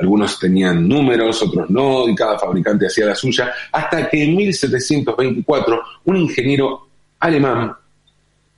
Algunos 0.00 0.38
tenían 0.38 0.88
números, 0.88 1.42
otros 1.42 1.68
no, 1.68 2.08
y 2.08 2.14
cada 2.14 2.38
fabricante 2.38 2.86
hacía 2.86 3.06
la 3.06 3.14
suya, 3.14 3.52
hasta 3.70 4.08
que 4.08 4.24
en 4.24 4.34
1724 4.36 5.82
un 6.04 6.16
ingeniero 6.16 6.88
alemán 7.20 7.72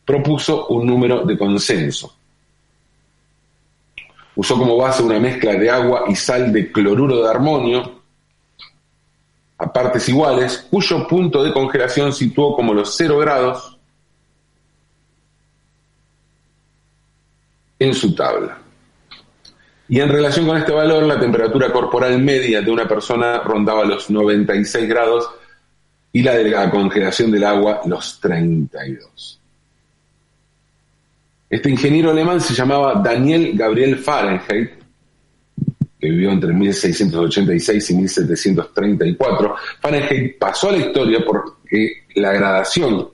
propuso 0.04 0.68
un 0.68 0.86
número 0.86 1.24
de 1.24 1.36
consenso, 1.36 2.14
Usó 4.34 4.56
como 4.56 4.78
base 4.78 5.02
una 5.02 5.18
mezcla 5.20 5.52
de 5.52 5.68
agua 5.68 6.04
y 6.08 6.14
sal 6.14 6.52
de 6.52 6.72
cloruro 6.72 7.22
de 7.22 7.30
armonio 7.30 8.01
a 9.62 9.72
partes 9.72 10.08
iguales, 10.08 10.66
cuyo 10.68 11.06
punto 11.06 11.42
de 11.42 11.52
congelación 11.52 12.12
situó 12.12 12.56
como 12.56 12.74
los 12.74 12.96
0 12.96 13.18
grados 13.18 13.78
en 17.78 17.94
su 17.94 18.12
tabla. 18.14 18.58
Y 19.88 20.00
en 20.00 20.08
relación 20.08 20.46
con 20.46 20.56
este 20.56 20.72
valor, 20.72 21.04
la 21.04 21.20
temperatura 21.20 21.72
corporal 21.72 22.18
media 22.20 22.60
de 22.60 22.70
una 22.70 22.88
persona 22.88 23.38
rondaba 23.38 23.84
los 23.84 24.10
96 24.10 24.88
grados 24.88 25.30
y 26.12 26.22
la 26.22 26.34
de 26.34 26.50
la 26.50 26.68
congelación 26.68 27.30
del 27.30 27.44
agua 27.44 27.82
los 27.84 28.18
32. 28.20 29.40
Este 31.48 31.70
ingeniero 31.70 32.10
alemán 32.10 32.40
se 32.40 32.54
llamaba 32.54 32.94
Daniel 32.94 33.52
Gabriel 33.54 33.96
Fahrenheit, 33.98 34.81
que 36.02 36.10
vivió 36.10 36.32
entre 36.32 36.52
1686 36.52 37.90
y 37.90 37.94
1734. 37.94 39.54
Fahrenheit 39.80 40.36
pasó 40.36 40.70
a 40.70 40.72
la 40.72 40.78
historia 40.78 41.20
porque 41.24 42.06
la 42.16 42.32
gradación 42.32 43.08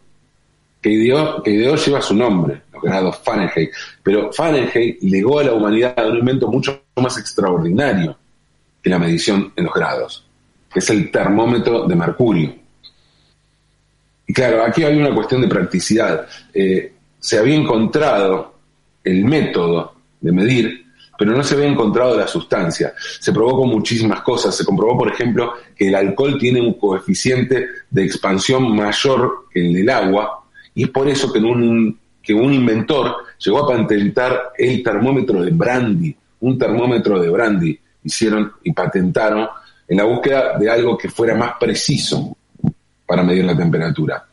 que 0.81 0.89
ideó, 0.89 1.43
que 1.43 1.51
lleva 1.51 2.01
su 2.01 2.15
nombre, 2.15 2.63
los 2.73 2.83
grados 2.83 3.19
Fahrenheit. 3.19 3.71
Pero 4.03 4.33
Fahrenheit 4.33 5.03
legó 5.03 5.39
a 5.39 5.45
la 5.45 5.53
humanidad 5.53 6.11
un 6.11 6.17
invento 6.17 6.49
mucho 6.49 6.81
más 6.97 7.19
extraordinario 7.19 8.17
que 8.83 8.89
la 8.89 8.99
medición 8.99 9.53
en 9.55 9.65
los 9.67 9.75
grados, 9.75 10.25
que 10.73 10.79
es 10.79 10.89
el 10.89 11.11
termómetro 11.11 11.87
de 11.87 11.95
mercurio. 11.95 12.55
Y 14.27 14.33
claro, 14.33 14.65
aquí 14.65 14.83
hay 14.83 14.97
una 14.97 15.15
cuestión 15.15 15.43
de 15.43 15.49
practicidad. 15.49 16.27
Eh, 16.55 16.95
se 17.21 17.39
había 17.39 17.57
encontrado 17.57 18.55
el 19.05 19.27
método 19.27 19.95
de 20.23 20.33
medir, 20.33 20.87
pero 21.19 21.33
no 21.33 21.43
se 21.43 21.57
había 21.57 21.67
encontrado 21.67 22.17
la 22.17 22.29
sustancia. 22.29 22.95
Se 22.97 23.33
probó 23.33 23.63
con 23.63 23.71
muchísimas 23.71 24.21
cosas. 24.21 24.55
Se 24.57 24.65
comprobó, 24.65 24.97
por 24.99 25.13
ejemplo, 25.13 25.55
que 25.75 25.89
el 25.89 25.97
alcohol 25.97 26.39
tiene 26.39 26.61
un 26.61 26.75
coeficiente 26.75 27.67
de 27.91 28.05
expansión 28.05 28.75
mayor 28.75 29.47
que 29.53 29.67
el 29.67 29.75
del 29.75 29.91
agua, 29.91 30.45
y 30.75 30.85
es 30.85 30.91
por 30.91 31.09
eso 31.09 31.33
que, 31.33 31.41
un, 31.41 31.99
que 32.23 32.33
un 32.33 32.55
inventor 32.55 33.17
llegó 33.37 33.59
a 33.65 33.67
patentar 33.67 34.53
el 34.57 34.81
termómetro 34.81 35.43
de 35.43 35.51
Brandy, 35.51 36.15
un 36.41 36.57
termómetro 36.57 37.21
de 37.21 37.29
Brandy, 37.29 37.81
hicieron 38.05 38.53
y 38.63 38.73
patentaron 38.73 39.49
en 39.89 39.97
la 39.97 40.05
búsqueda 40.05 40.57
de 40.57 40.71
algo 40.71 40.97
que 40.97 41.09
fuera 41.09 41.35
más 41.35 41.55
preciso 41.59 42.37
para 43.05 43.25
medir 43.25 43.45
la 43.45 43.57
temperatura. 43.57 44.25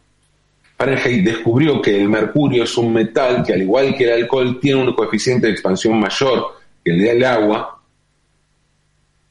Fahrenheit 0.77 1.25
descubrió 1.25 1.81
que 1.81 1.99
el 1.99 2.09
mercurio 2.09 2.63
es 2.63 2.77
un 2.77 2.93
metal 2.93 3.41
que, 3.43 3.53
al 3.53 3.61
igual 3.63 3.95
que 3.95 4.03
el 4.03 4.21
alcohol, 4.21 4.59
tiene 4.59 4.83
un 4.83 4.93
coeficiente 4.93 5.47
de 5.47 5.53
expansión 5.53 5.99
mayor 5.99 6.64
que 6.85 6.91
el 6.91 7.01
del 7.01 7.25
agua, 7.25 7.81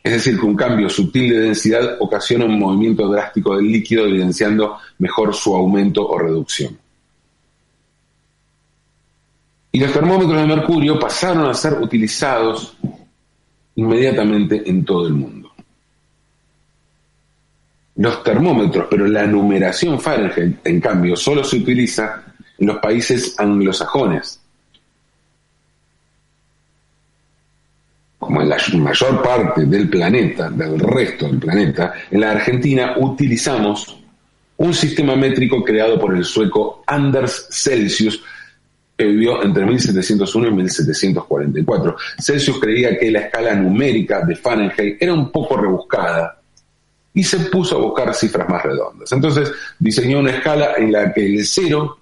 es 0.03 0.13
decir, 0.13 0.39
que 0.39 0.45
un 0.45 0.57
cambio 0.57 0.89
sutil 0.91 1.31
de 1.31 1.41
densidad 1.41 1.97
ocasiona 2.01 2.45
un 2.45 2.59
movimiento 2.59 3.09
drástico 3.09 3.57
del 3.57 3.71
líquido, 3.71 4.05
evidenciando 4.05 4.79
mejor 4.99 5.33
su 5.33 5.55
aumento 5.55 6.07
o 6.07 6.19
reducción. 6.19 6.77
Y 9.73 9.81
los 9.81 9.93
termómetros 9.93 10.37
de 10.37 10.47
mercurio 10.47 10.99
pasaron 10.99 11.49
a 11.49 11.55
ser 11.55 11.75
utilizados 11.81 12.77
inmediatamente 13.77 14.69
en 14.69 14.85
todo 14.85 15.07
el 15.07 15.15
mundo 15.15 15.45
los 17.97 18.25
termómetros, 18.25 18.87
pero 18.91 19.07
la 19.07 19.27
numeración 19.27 20.01
Fahrenheit, 20.01 20.67
en 20.67 20.81
cambio, 20.81 21.17
solo 21.17 21.45
se 21.45 21.57
utiliza 21.57 22.25
en 22.59 22.67
los 22.67 22.79
países 22.79 23.39
anglosajones. 23.39 24.41
Como 28.19 28.34
en 28.34 28.34
la 28.45 28.59
mayor 28.79 29.23
parte 29.23 29.65
del 29.65 29.89
planeta, 29.89 30.51
del 30.51 30.79
resto 30.79 31.27
del 31.27 31.39
planeta, 31.39 31.95
en 32.11 32.21
la 32.21 32.33
Argentina 32.33 32.95
utilizamos 32.99 33.99
un 34.57 34.75
sistema 34.75 35.17
métrico 35.17 35.63
creado 35.63 35.99
por 35.99 36.15
el 36.17 36.25
sueco 36.25 36.83
Anders 36.87 37.49
Celsius, 37.51 38.23
que 38.97 39.05
vivió 39.05 39.43
entre 39.43 39.67
1701 39.67 40.49
y 40.49 40.53
1744. 40.53 41.97
Celsius 42.19 42.59
creía 42.61 42.97
que 42.99 43.11
la 43.11 43.21
escala 43.21 43.55
numérica 43.55 44.25
de 44.25 44.37
Fahrenheit 44.37 44.97
era 45.01 45.13
un 45.13 45.31
poco 45.33 45.57
rebuscada 45.57 46.41
y 47.13 47.23
se 47.23 47.39
puso 47.39 47.77
a 47.77 47.81
buscar 47.81 48.15
cifras 48.15 48.49
más 48.49 48.63
redondas. 48.63 49.11
Entonces 49.13 49.53
diseñó 49.79 50.21
una 50.21 50.33
escala 50.33 50.75
en 50.77 50.93
la 50.93 51.13
que 51.13 51.27
el 51.27 51.45
cero 51.45 51.99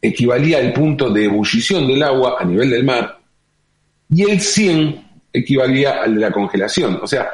equivalía 0.00 0.58
al 0.58 0.72
punto 0.72 1.10
de 1.10 1.24
ebullición 1.24 1.86
del 1.86 2.02
agua 2.02 2.36
a 2.40 2.44
nivel 2.44 2.70
del 2.70 2.84
mar 2.84 3.20
y 4.10 4.28
el 4.28 4.40
100 4.40 5.11
equivalía 5.32 6.02
al 6.02 6.14
de 6.14 6.20
la 6.20 6.30
congelación, 6.30 7.00
o 7.02 7.06
sea, 7.06 7.30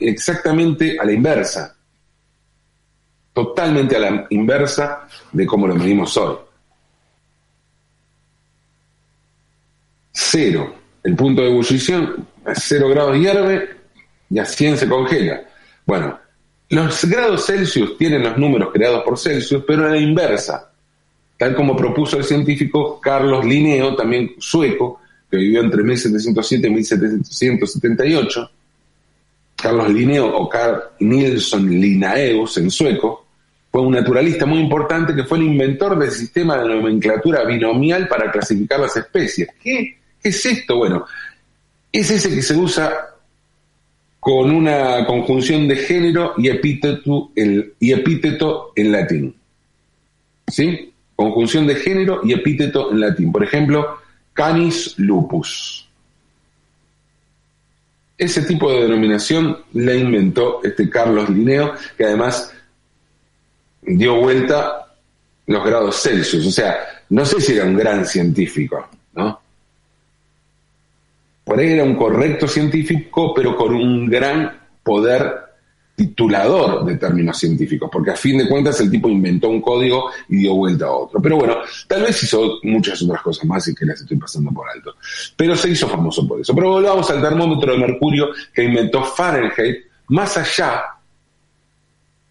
exactamente 0.00 0.96
a 0.98 1.04
la 1.04 1.12
inversa, 1.12 1.76
totalmente 3.32 3.96
a 3.96 4.00
la 4.00 4.26
inversa 4.30 5.06
de 5.32 5.46
cómo 5.46 5.66
lo 5.66 5.74
medimos 5.74 6.16
hoy. 6.16 6.36
cero. 10.12 10.74
El 11.02 11.16
punto 11.16 11.42
de 11.42 11.48
ebullición 11.48 12.26
a 12.44 12.54
0 12.54 12.88
grados 12.88 13.18
hierve 13.18 13.76
y 14.30 14.38
a 14.38 14.44
100 14.44 14.78
se 14.78 14.88
congela. 14.88 15.42
Bueno, 15.84 16.18
los 16.70 17.04
grados 17.04 17.46
Celsius 17.46 17.98
tienen 17.98 18.22
los 18.22 18.38
números 18.38 18.70
creados 18.72 19.02
por 19.04 19.18
Celsius, 19.18 19.64
pero 19.66 19.84
a 19.84 19.90
la 19.90 19.98
inversa, 19.98 20.72
tal 21.36 21.54
como 21.54 21.76
propuso 21.76 22.16
el 22.16 22.24
científico 22.24 23.00
Carlos 23.00 23.44
Linneo, 23.44 23.94
también 23.96 24.34
sueco, 24.38 25.01
que 25.32 25.38
vivió 25.38 25.62
entre 25.62 25.82
1707 25.82 26.66
y 26.66 26.70
1778. 26.70 28.50
Carlos 29.56 29.90
Linneo 29.90 30.26
o 30.26 30.46
Carl 30.46 30.82
Nilsson 31.00 31.70
Linnaeus 31.70 32.58
en 32.58 32.70
sueco, 32.70 33.24
fue 33.70 33.80
un 33.80 33.94
naturalista 33.94 34.44
muy 34.44 34.58
importante 34.58 35.14
que 35.14 35.24
fue 35.24 35.38
el 35.38 35.44
inventor 35.44 35.98
del 35.98 36.10
sistema 36.10 36.58
de 36.58 36.68
nomenclatura 36.68 37.44
binomial 37.44 38.08
para 38.08 38.30
clasificar 38.30 38.80
las 38.80 38.94
especies. 38.94 39.48
¿Qué, 39.62 39.96
es 40.22 40.44
esto? 40.44 40.76
Bueno, 40.76 41.06
es 41.90 42.10
ese 42.10 42.34
que 42.34 42.42
se 42.42 42.54
usa 42.54 42.92
con 44.20 44.50
una 44.50 45.06
conjunción 45.06 45.66
de 45.66 45.76
género 45.76 46.34
y 46.36 46.48
epíteto, 46.48 47.30
y 47.34 47.92
epíteto 47.92 48.72
en 48.76 48.92
latín. 48.92 49.34
¿Sí? 50.46 50.92
Conjunción 51.16 51.66
de 51.66 51.76
género 51.76 52.20
y 52.22 52.34
epíteto 52.34 52.92
en 52.92 53.00
latín. 53.00 53.32
Por 53.32 53.42
ejemplo, 53.42 54.01
canis 54.32 54.98
lupus. 54.98 55.88
Ese 58.16 58.42
tipo 58.42 58.70
de 58.70 58.82
denominación 58.82 59.58
la 59.72 59.94
inventó 59.94 60.60
este 60.62 60.88
Carlos 60.88 61.28
Linneo, 61.28 61.74
que 61.96 62.04
además 62.04 62.52
dio 63.82 64.16
vuelta 64.16 64.94
los 65.46 65.64
grados 65.64 66.00
Celsius. 66.02 66.46
O 66.46 66.50
sea, 66.52 66.78
no 67.08 67.24
sé 67.24 67.40
si 67.40 67.54
era 67.54 67.64
un 67.64 67.76
gran 67.76 68.06
científico, 68.06 68.88
¿no? 69.14 69.40
Por 71.44 71.58
ahí 71.58 71.72
era 71.72 71.82
un 71.82 71.96
correcto 71.96 72.46
científico, 72.46 73.34
pero 73.34 73.56
con 73.56 73.74
un 73.74 74.06
gran 74.06 74.60
poder 74.82 75.51
titulador 76.02 76.84
de 76.84 76.96
términos 76.96 77.38
científicos, 77.38 77.88
porque 77.92 78.10
a 78.10 78.16
fin 78.16 78.38
de 78.38 78.48
cuentas 78.48 78.80
el 78.80 78.90
tipo 78.90 79.08
inventó 79.08 79.48
un 79.48 79.60
código 79.60 80.10
y 80.28 80.38
dio 80.38 80.54
vuelta 80.54 80.86
a 80.86 80.90
otro. 80.90 81.20
Pero 81.22 81.36
bueno, 81.36 81.58
tal 81.86 82.02
vez 82.02 82.22
hizo 82.22 82.58
muchas 82.64 83.00
otras 83.02 83.22
cosas 83.22 83.44
más 83.44 83.66
y 83.68 83.74
que 83.74 83.86
las 83.86 84.00
estoy 84.00 84.16
pasando 84.16 84.50
por 84.50 84.68
alto. 84.68 84.96
Pero 85.36 85.54
se 85.54 85.70
hizo 85.70 85.88
famoso 85.88 86.26
por 86.26 86.40
eso. 86.40 86.54
Pero 86.54 86.70
volvamos 86.70 87.08
al 87.10 87.20
termómetro 87.20 87.72
de 87.72 87.78
mercurio 87.78 88.30
que 88.52 88.64
inventó 88.64 89.04
Fahrenheit, 89.04 89.84
más 90.08 90.36
allá 90.36 90.82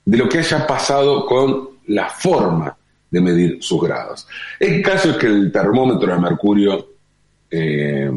de 0.03 0.17
lo 0.17 0.27
que 0.27 0.39
haya 0.39 0.67
pasado 0.67 1.25
con 1.25 1.69
la 1.87 2.09
forma 2.09 2.75
de 3.09 3.21
medir 3.21 3.57
sus 3.61 3.81
grados. 3.81 4.27
El 4.59 4.81
caso 4.81 5.11
es 5.11 5.17
que 5.17 5.27
el 5.27 5.51
termómetro 5.51 6.13
de 6.13 6.19
mercurio 6.19 6.87
eh, 7.49 8.11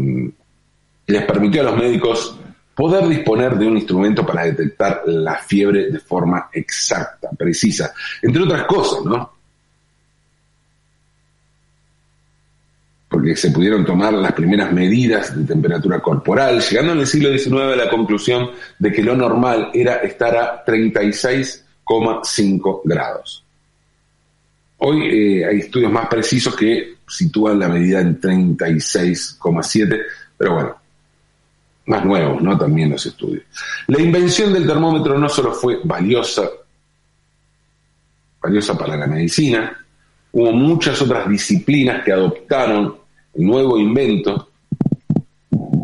les 1.07 1.24
permitió 1.24 1.61
a 1.61 1.64
los 1.64 1.76
médicos 1.76 2.38
poder 2.74 3.08
disponer 3.08 3.56
de 3.56 3.66
un 3.66 3.76
instrumento 3.76 4.26
para 4.26 4.44
detectar 4.44 5.02
la 5.06 5.37
fiebre 5.37 5.90
de 5.90 6.00
forma 6.00 6.48
exacta, 6.52 7.30
precisa, 7.37 7.92
entre 8.22 8.42
otras 8.42 8.64
cosas, 8.64 9.04
¿no? 9.04 9.32
Porque 13.08 13.37
se 13.37 13.52
pudieron 13.52 13.84
tomar 13.84 14.12
las 14.12 14.32
primeras 14.32 14.72
medidas 14.72 15.37
de 15.37 15.44
temperatura 15.44 16.00
corporal, 16.00 16.60
llegando 16.60 16.92
en 16.92 16.98
el 16.98 17.06
siglo 17.06 17.37
XIX 17.37 17.62
a 17.72 17.76
la 17.76 17.88
conclusión 17.88 18.50
de 18.78 18.92
que 18.92 19.02
lo 19.02 19.14
normal 19.14 19.70
era 19.72 19.96
estar 19.96 20.37
a 20.37 20.64
36 20.64 21.64
cinco 22.22 22.82
grados. 22.84 23.44
Hoy 24.78 25.02
eh, 25.02 25.46
hay 25.46 25.58
estudios 25.58 25.92
más 25.92 26.08
precisos 26.08 26.56
que 26.56 26.96
sitúan 27.06 27.58
la 27.58 27.68
medida 27.68 28.00
en 28.00 28.20
36,7, 28.20 30.00
pero 30.37 30.54
bueno, 30.54 30.76
más 31.87 32.05
nuevos, 32.05 32.42
¿no? 32.42 32.57
También 32.57 32.90
los 32.90 33.05
estudios. 33.05 33.44
La 33.88 34.01
invención 34.01 34.53
del 34.53 34.66
termómetro 34.66 35.18
no 35.18 35.29
solo 35.29 35.53
fue 35.53 35.81
valiosa, 35.85 36.49
valiosa 38.42 38.77
para 38.79 38.97
la 38.97 39.07
medicina, 39.07 39.85
hubo 40.33 40.53
muchas 40.53 41.01
otras 41.03 41.29
disciplinas 41.29 42.05
que 42.05 42.12
adoptaron 42.12 42.97
el 43.35 43.47
nuevo 43.47 43.79
invento, 43.79 44.51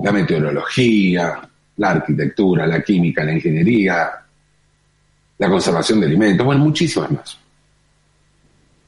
la 0.03 0.13
meteorología, 0.13 1.41
la 1.77 1.91
arquitectura, 1.91 2.67
la 2.67 2.83
química, 2.83 3.25
la 3.25 3.33
ingeniería, 3.33 4.11
la 5.39 5.49
conservación 5.49 6.01
de 6.01 6.07
alimentos, 6.07 6.45
bueno, 6.45 6.65
muchísimas 6.65 7.11
más. 7.11 7.39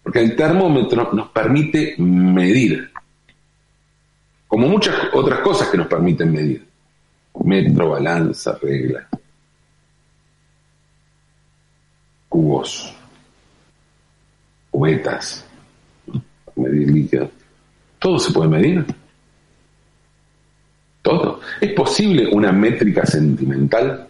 Porque 0.02 0.20
el 0.20 0.36
termómetro 0.36 1.10
nos 1.12 1.28
permite 1.28 1.94
medir, 1.98 2.90
como 4.46 4.68
muchas 4.68 4.94
otras 5.12 5.40
cosas 5.40 5.68
que 5.68 5.78
nos 5.78 5.86
permiten 5.86 6.32
medir. 6.32 6.71
Metro, 7.44 7.90
balanza, 7.90 8.58
regla, 8.62 9.08
cubos, 12.28 12.94
cubetas, 14.70 15.44
medir 16.56 16.90
líquidos. 16.90 17.30
Todo 17.98 18.18
se 18.18 18.32
puede 18.32 18.48
medir. 18.48 18.84
Todo. 21.02 21.40
¿Es 21.60 21.72
posible 21.72 22.28
una 22.28 22.52
métrica 22.52 23.04
sentimental? 23.04 24.08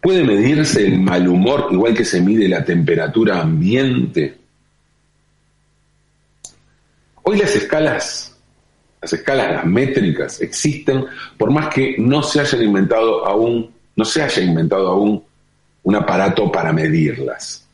¿Puede 0.00 0.24
medirse 0.24 0.84
el 0.86 1.00
mal 1.00 1.28
humor 1.28 1.68
igual 1.70 1.94
que 1.94 2.04
se 2.04 2.20
mide 2.20 2.48
la 2.48 2.64
temperatura 2.64 3.40
ambiente? 3.40 4.36
Hoy 7.22 7.38
las 7.38 7.54
escalas, 7.54 8.31
las 9.02 9.12
escalas, 9.12 9.50
las 9.50 9.66
métricas 9.66 10.40
existen, 10.40 11.04
por 11.36 11.50
más 11.50 11.74
que 11.74 11.96
no 11.98 12.22
se 12.22 12.40
haya 12.40 12.62
inventado 12.62 13.26
aún, 13.26 13.68
no 13.96 14.04
se 14.04 14.22
haya 14.22 14.40
inventado 14.40 14.88
aún 14.88 15.24
un 15.82 15.96
aparato 15.96 16.50
para 16.52 16.72
medirlas. 16.72 17.66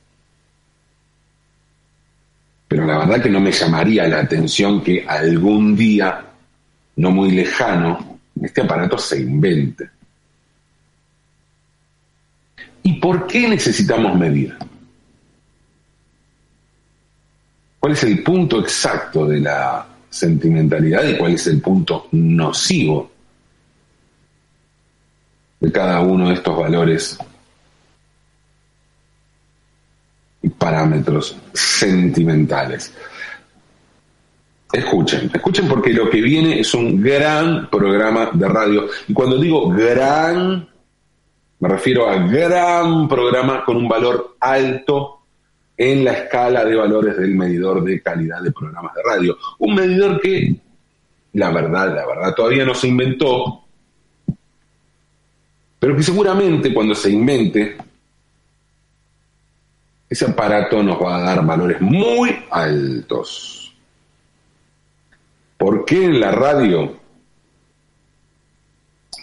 Pero 2.66 2.86
la 2.86 2.98
verdad 2.98 3.22
que 3.22 3.28
no 3.28 3.40
me 3.40 3.52
llamaría 3.52 4.08
la 4.08 4.20
atención 4.20 4.82
que 4.82 5.04
algún 5.06 5.76
día, 5.76 6.24
no 6.96 7.10
muy 7.10 7.30
lejano, 7.30 8.18
este 8.40 8.62
aparato 8.62 8.96
se 8.96 9.20
invente. 9.20 9.90
¿Y 12.82 12.94
por 12.94 13.26
qué 13.26 13.48
necesitamos 13.48 14.18
medir? 14.18 14.56
¿Cuál 17.78 17.92
es 17.92 18.02
el 18.04 18.22
punto 18.22 18.60
exacto 18.60 19.26
de 19.26 19.40
la 19.40 19.86
sentimentalidad 20.10 21.04
y 21.04 21.16
cuál 21.16 21.32
es 21.34 21.46
el 21.46 21.60
punto 21.60 22.08
nocivo 22.12 23.10
de 25.60 25.72
cada 25.72 26.00
uno 26.00 26.28
de 26.28 26.34
estos 26.34 26.56
valores 26.56 27.18
y 30.42 30.48
parámetros 30.48 31.36
sentimentales? 31.52 32.92
Escuchen, 34.72 35.30
escuchen 35.32 35.66
porque 35.66 35.92
lo 35.94 36.10
que 36.10 36.20
viene 36.20 36.60
es 36.60 36.74
un 36.74 37.00
gran 37.00 37.70
programa 37.70 38.30
de 38.34 38.48
radio. 38.48 38.86
Y 39.06 39.14
cuando 39.14 39.38
digo 39.38 39.70
gran, 39.70 40.68
me 41.60 41.68
refiero 41.68 42.08
a 42.08 42.18
gran 42.18 43.08
programa 43.08 43.64
con 43.64 43.78
un 43.78 43.88
valor 43.88 44.36
alto 44.40 45.17
en 45.78 46.04
la 46.04 46.12
escala 46.12 46.64
de 46.64 46.74
valores 46.74 47.16
del 47.16 47.36
medidor 47.36 47.84
de 47.84 48.02
calidad 48.02 48.42
de 48.42 48.50
programas 48.50 48.92
de 48.94 49.02
radio. 49.02 49.38
Un 49.60 49.76
medidor 49.76 50.20
que, 50.20 50.56
la 51.34 51.50
verdad, 51.50 51.94
la 51.94 52.04
verdad, 52.04 52.34
todavía 52.34 52.64
no 52.64 52.74
se 52.74 52.88
inventó, 52.88 53.64
pero 55.78 55.96
que 55.96 56.02
seguramente 56.02 56.74
cuando 56.74 56.96
se 56.96 57.10
invente, 57.10 57.76
ese 60.10 60.24
aparato 60.24 60.82
nos 60.82 61.00
va 61.00 61.16
a 61.16 61.20
dar 61.20 61.46
valores 61.46 61.80
muy 61.80 62.36
altos. 62.50 63.72
¿Por 65.56 65.84
qué 65.84 66.04
en 66.04 66.18
la 66.18 66.32
radio, 66.32 66.98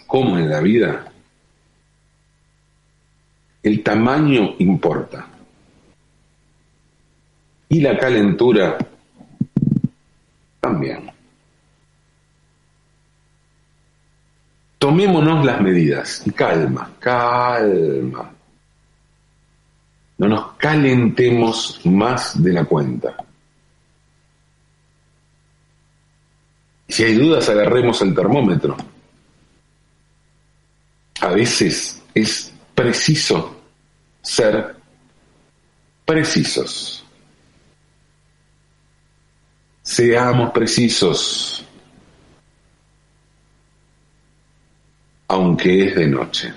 como 0.06 0.38
en 0.38 0.48
la 0.48 0.60
vida, 0.60 1.12
el 3.62 3.82
tamaño 3.82 4.54
importa. 4.58 5.35
Y 7.68 7.80
la 7.80 7.98
calentura 7.98 8.78
también. 10.60 11.10
Tomémonos 14.78 15.44
las 15.44 15.60
medidas 15.60 16.22
y 16.26 16.30
calma, 16.30 16.92
calma. 16.98 18.32
No 20.18 20.28
nos 20.28 20.52
calentemos 20.52 21.80
más 21.84 22.42
de 22.42 22.52
la 22.52 22.64
cuenta. 22.64 23.16
Si 26.88 27.04
hay 27.04 27.14
dudas, 27.14 27.48
agarremos 27.48 28.00
el 28.02 28.14
termómetro. 28.14 28.76
A 31.20 31.28
veces 31.28 32.02
es 32.14 32.52
preciso 32.74 33.56
ser 34.22 34.76
precisos. 36.04 37.05
Seamos 39.86 40.50
precisos, 40.50 41.64
aunque 45.28 45.86
es 45.86 45.94
de 45.94 46.06
noche. 46.08 46.52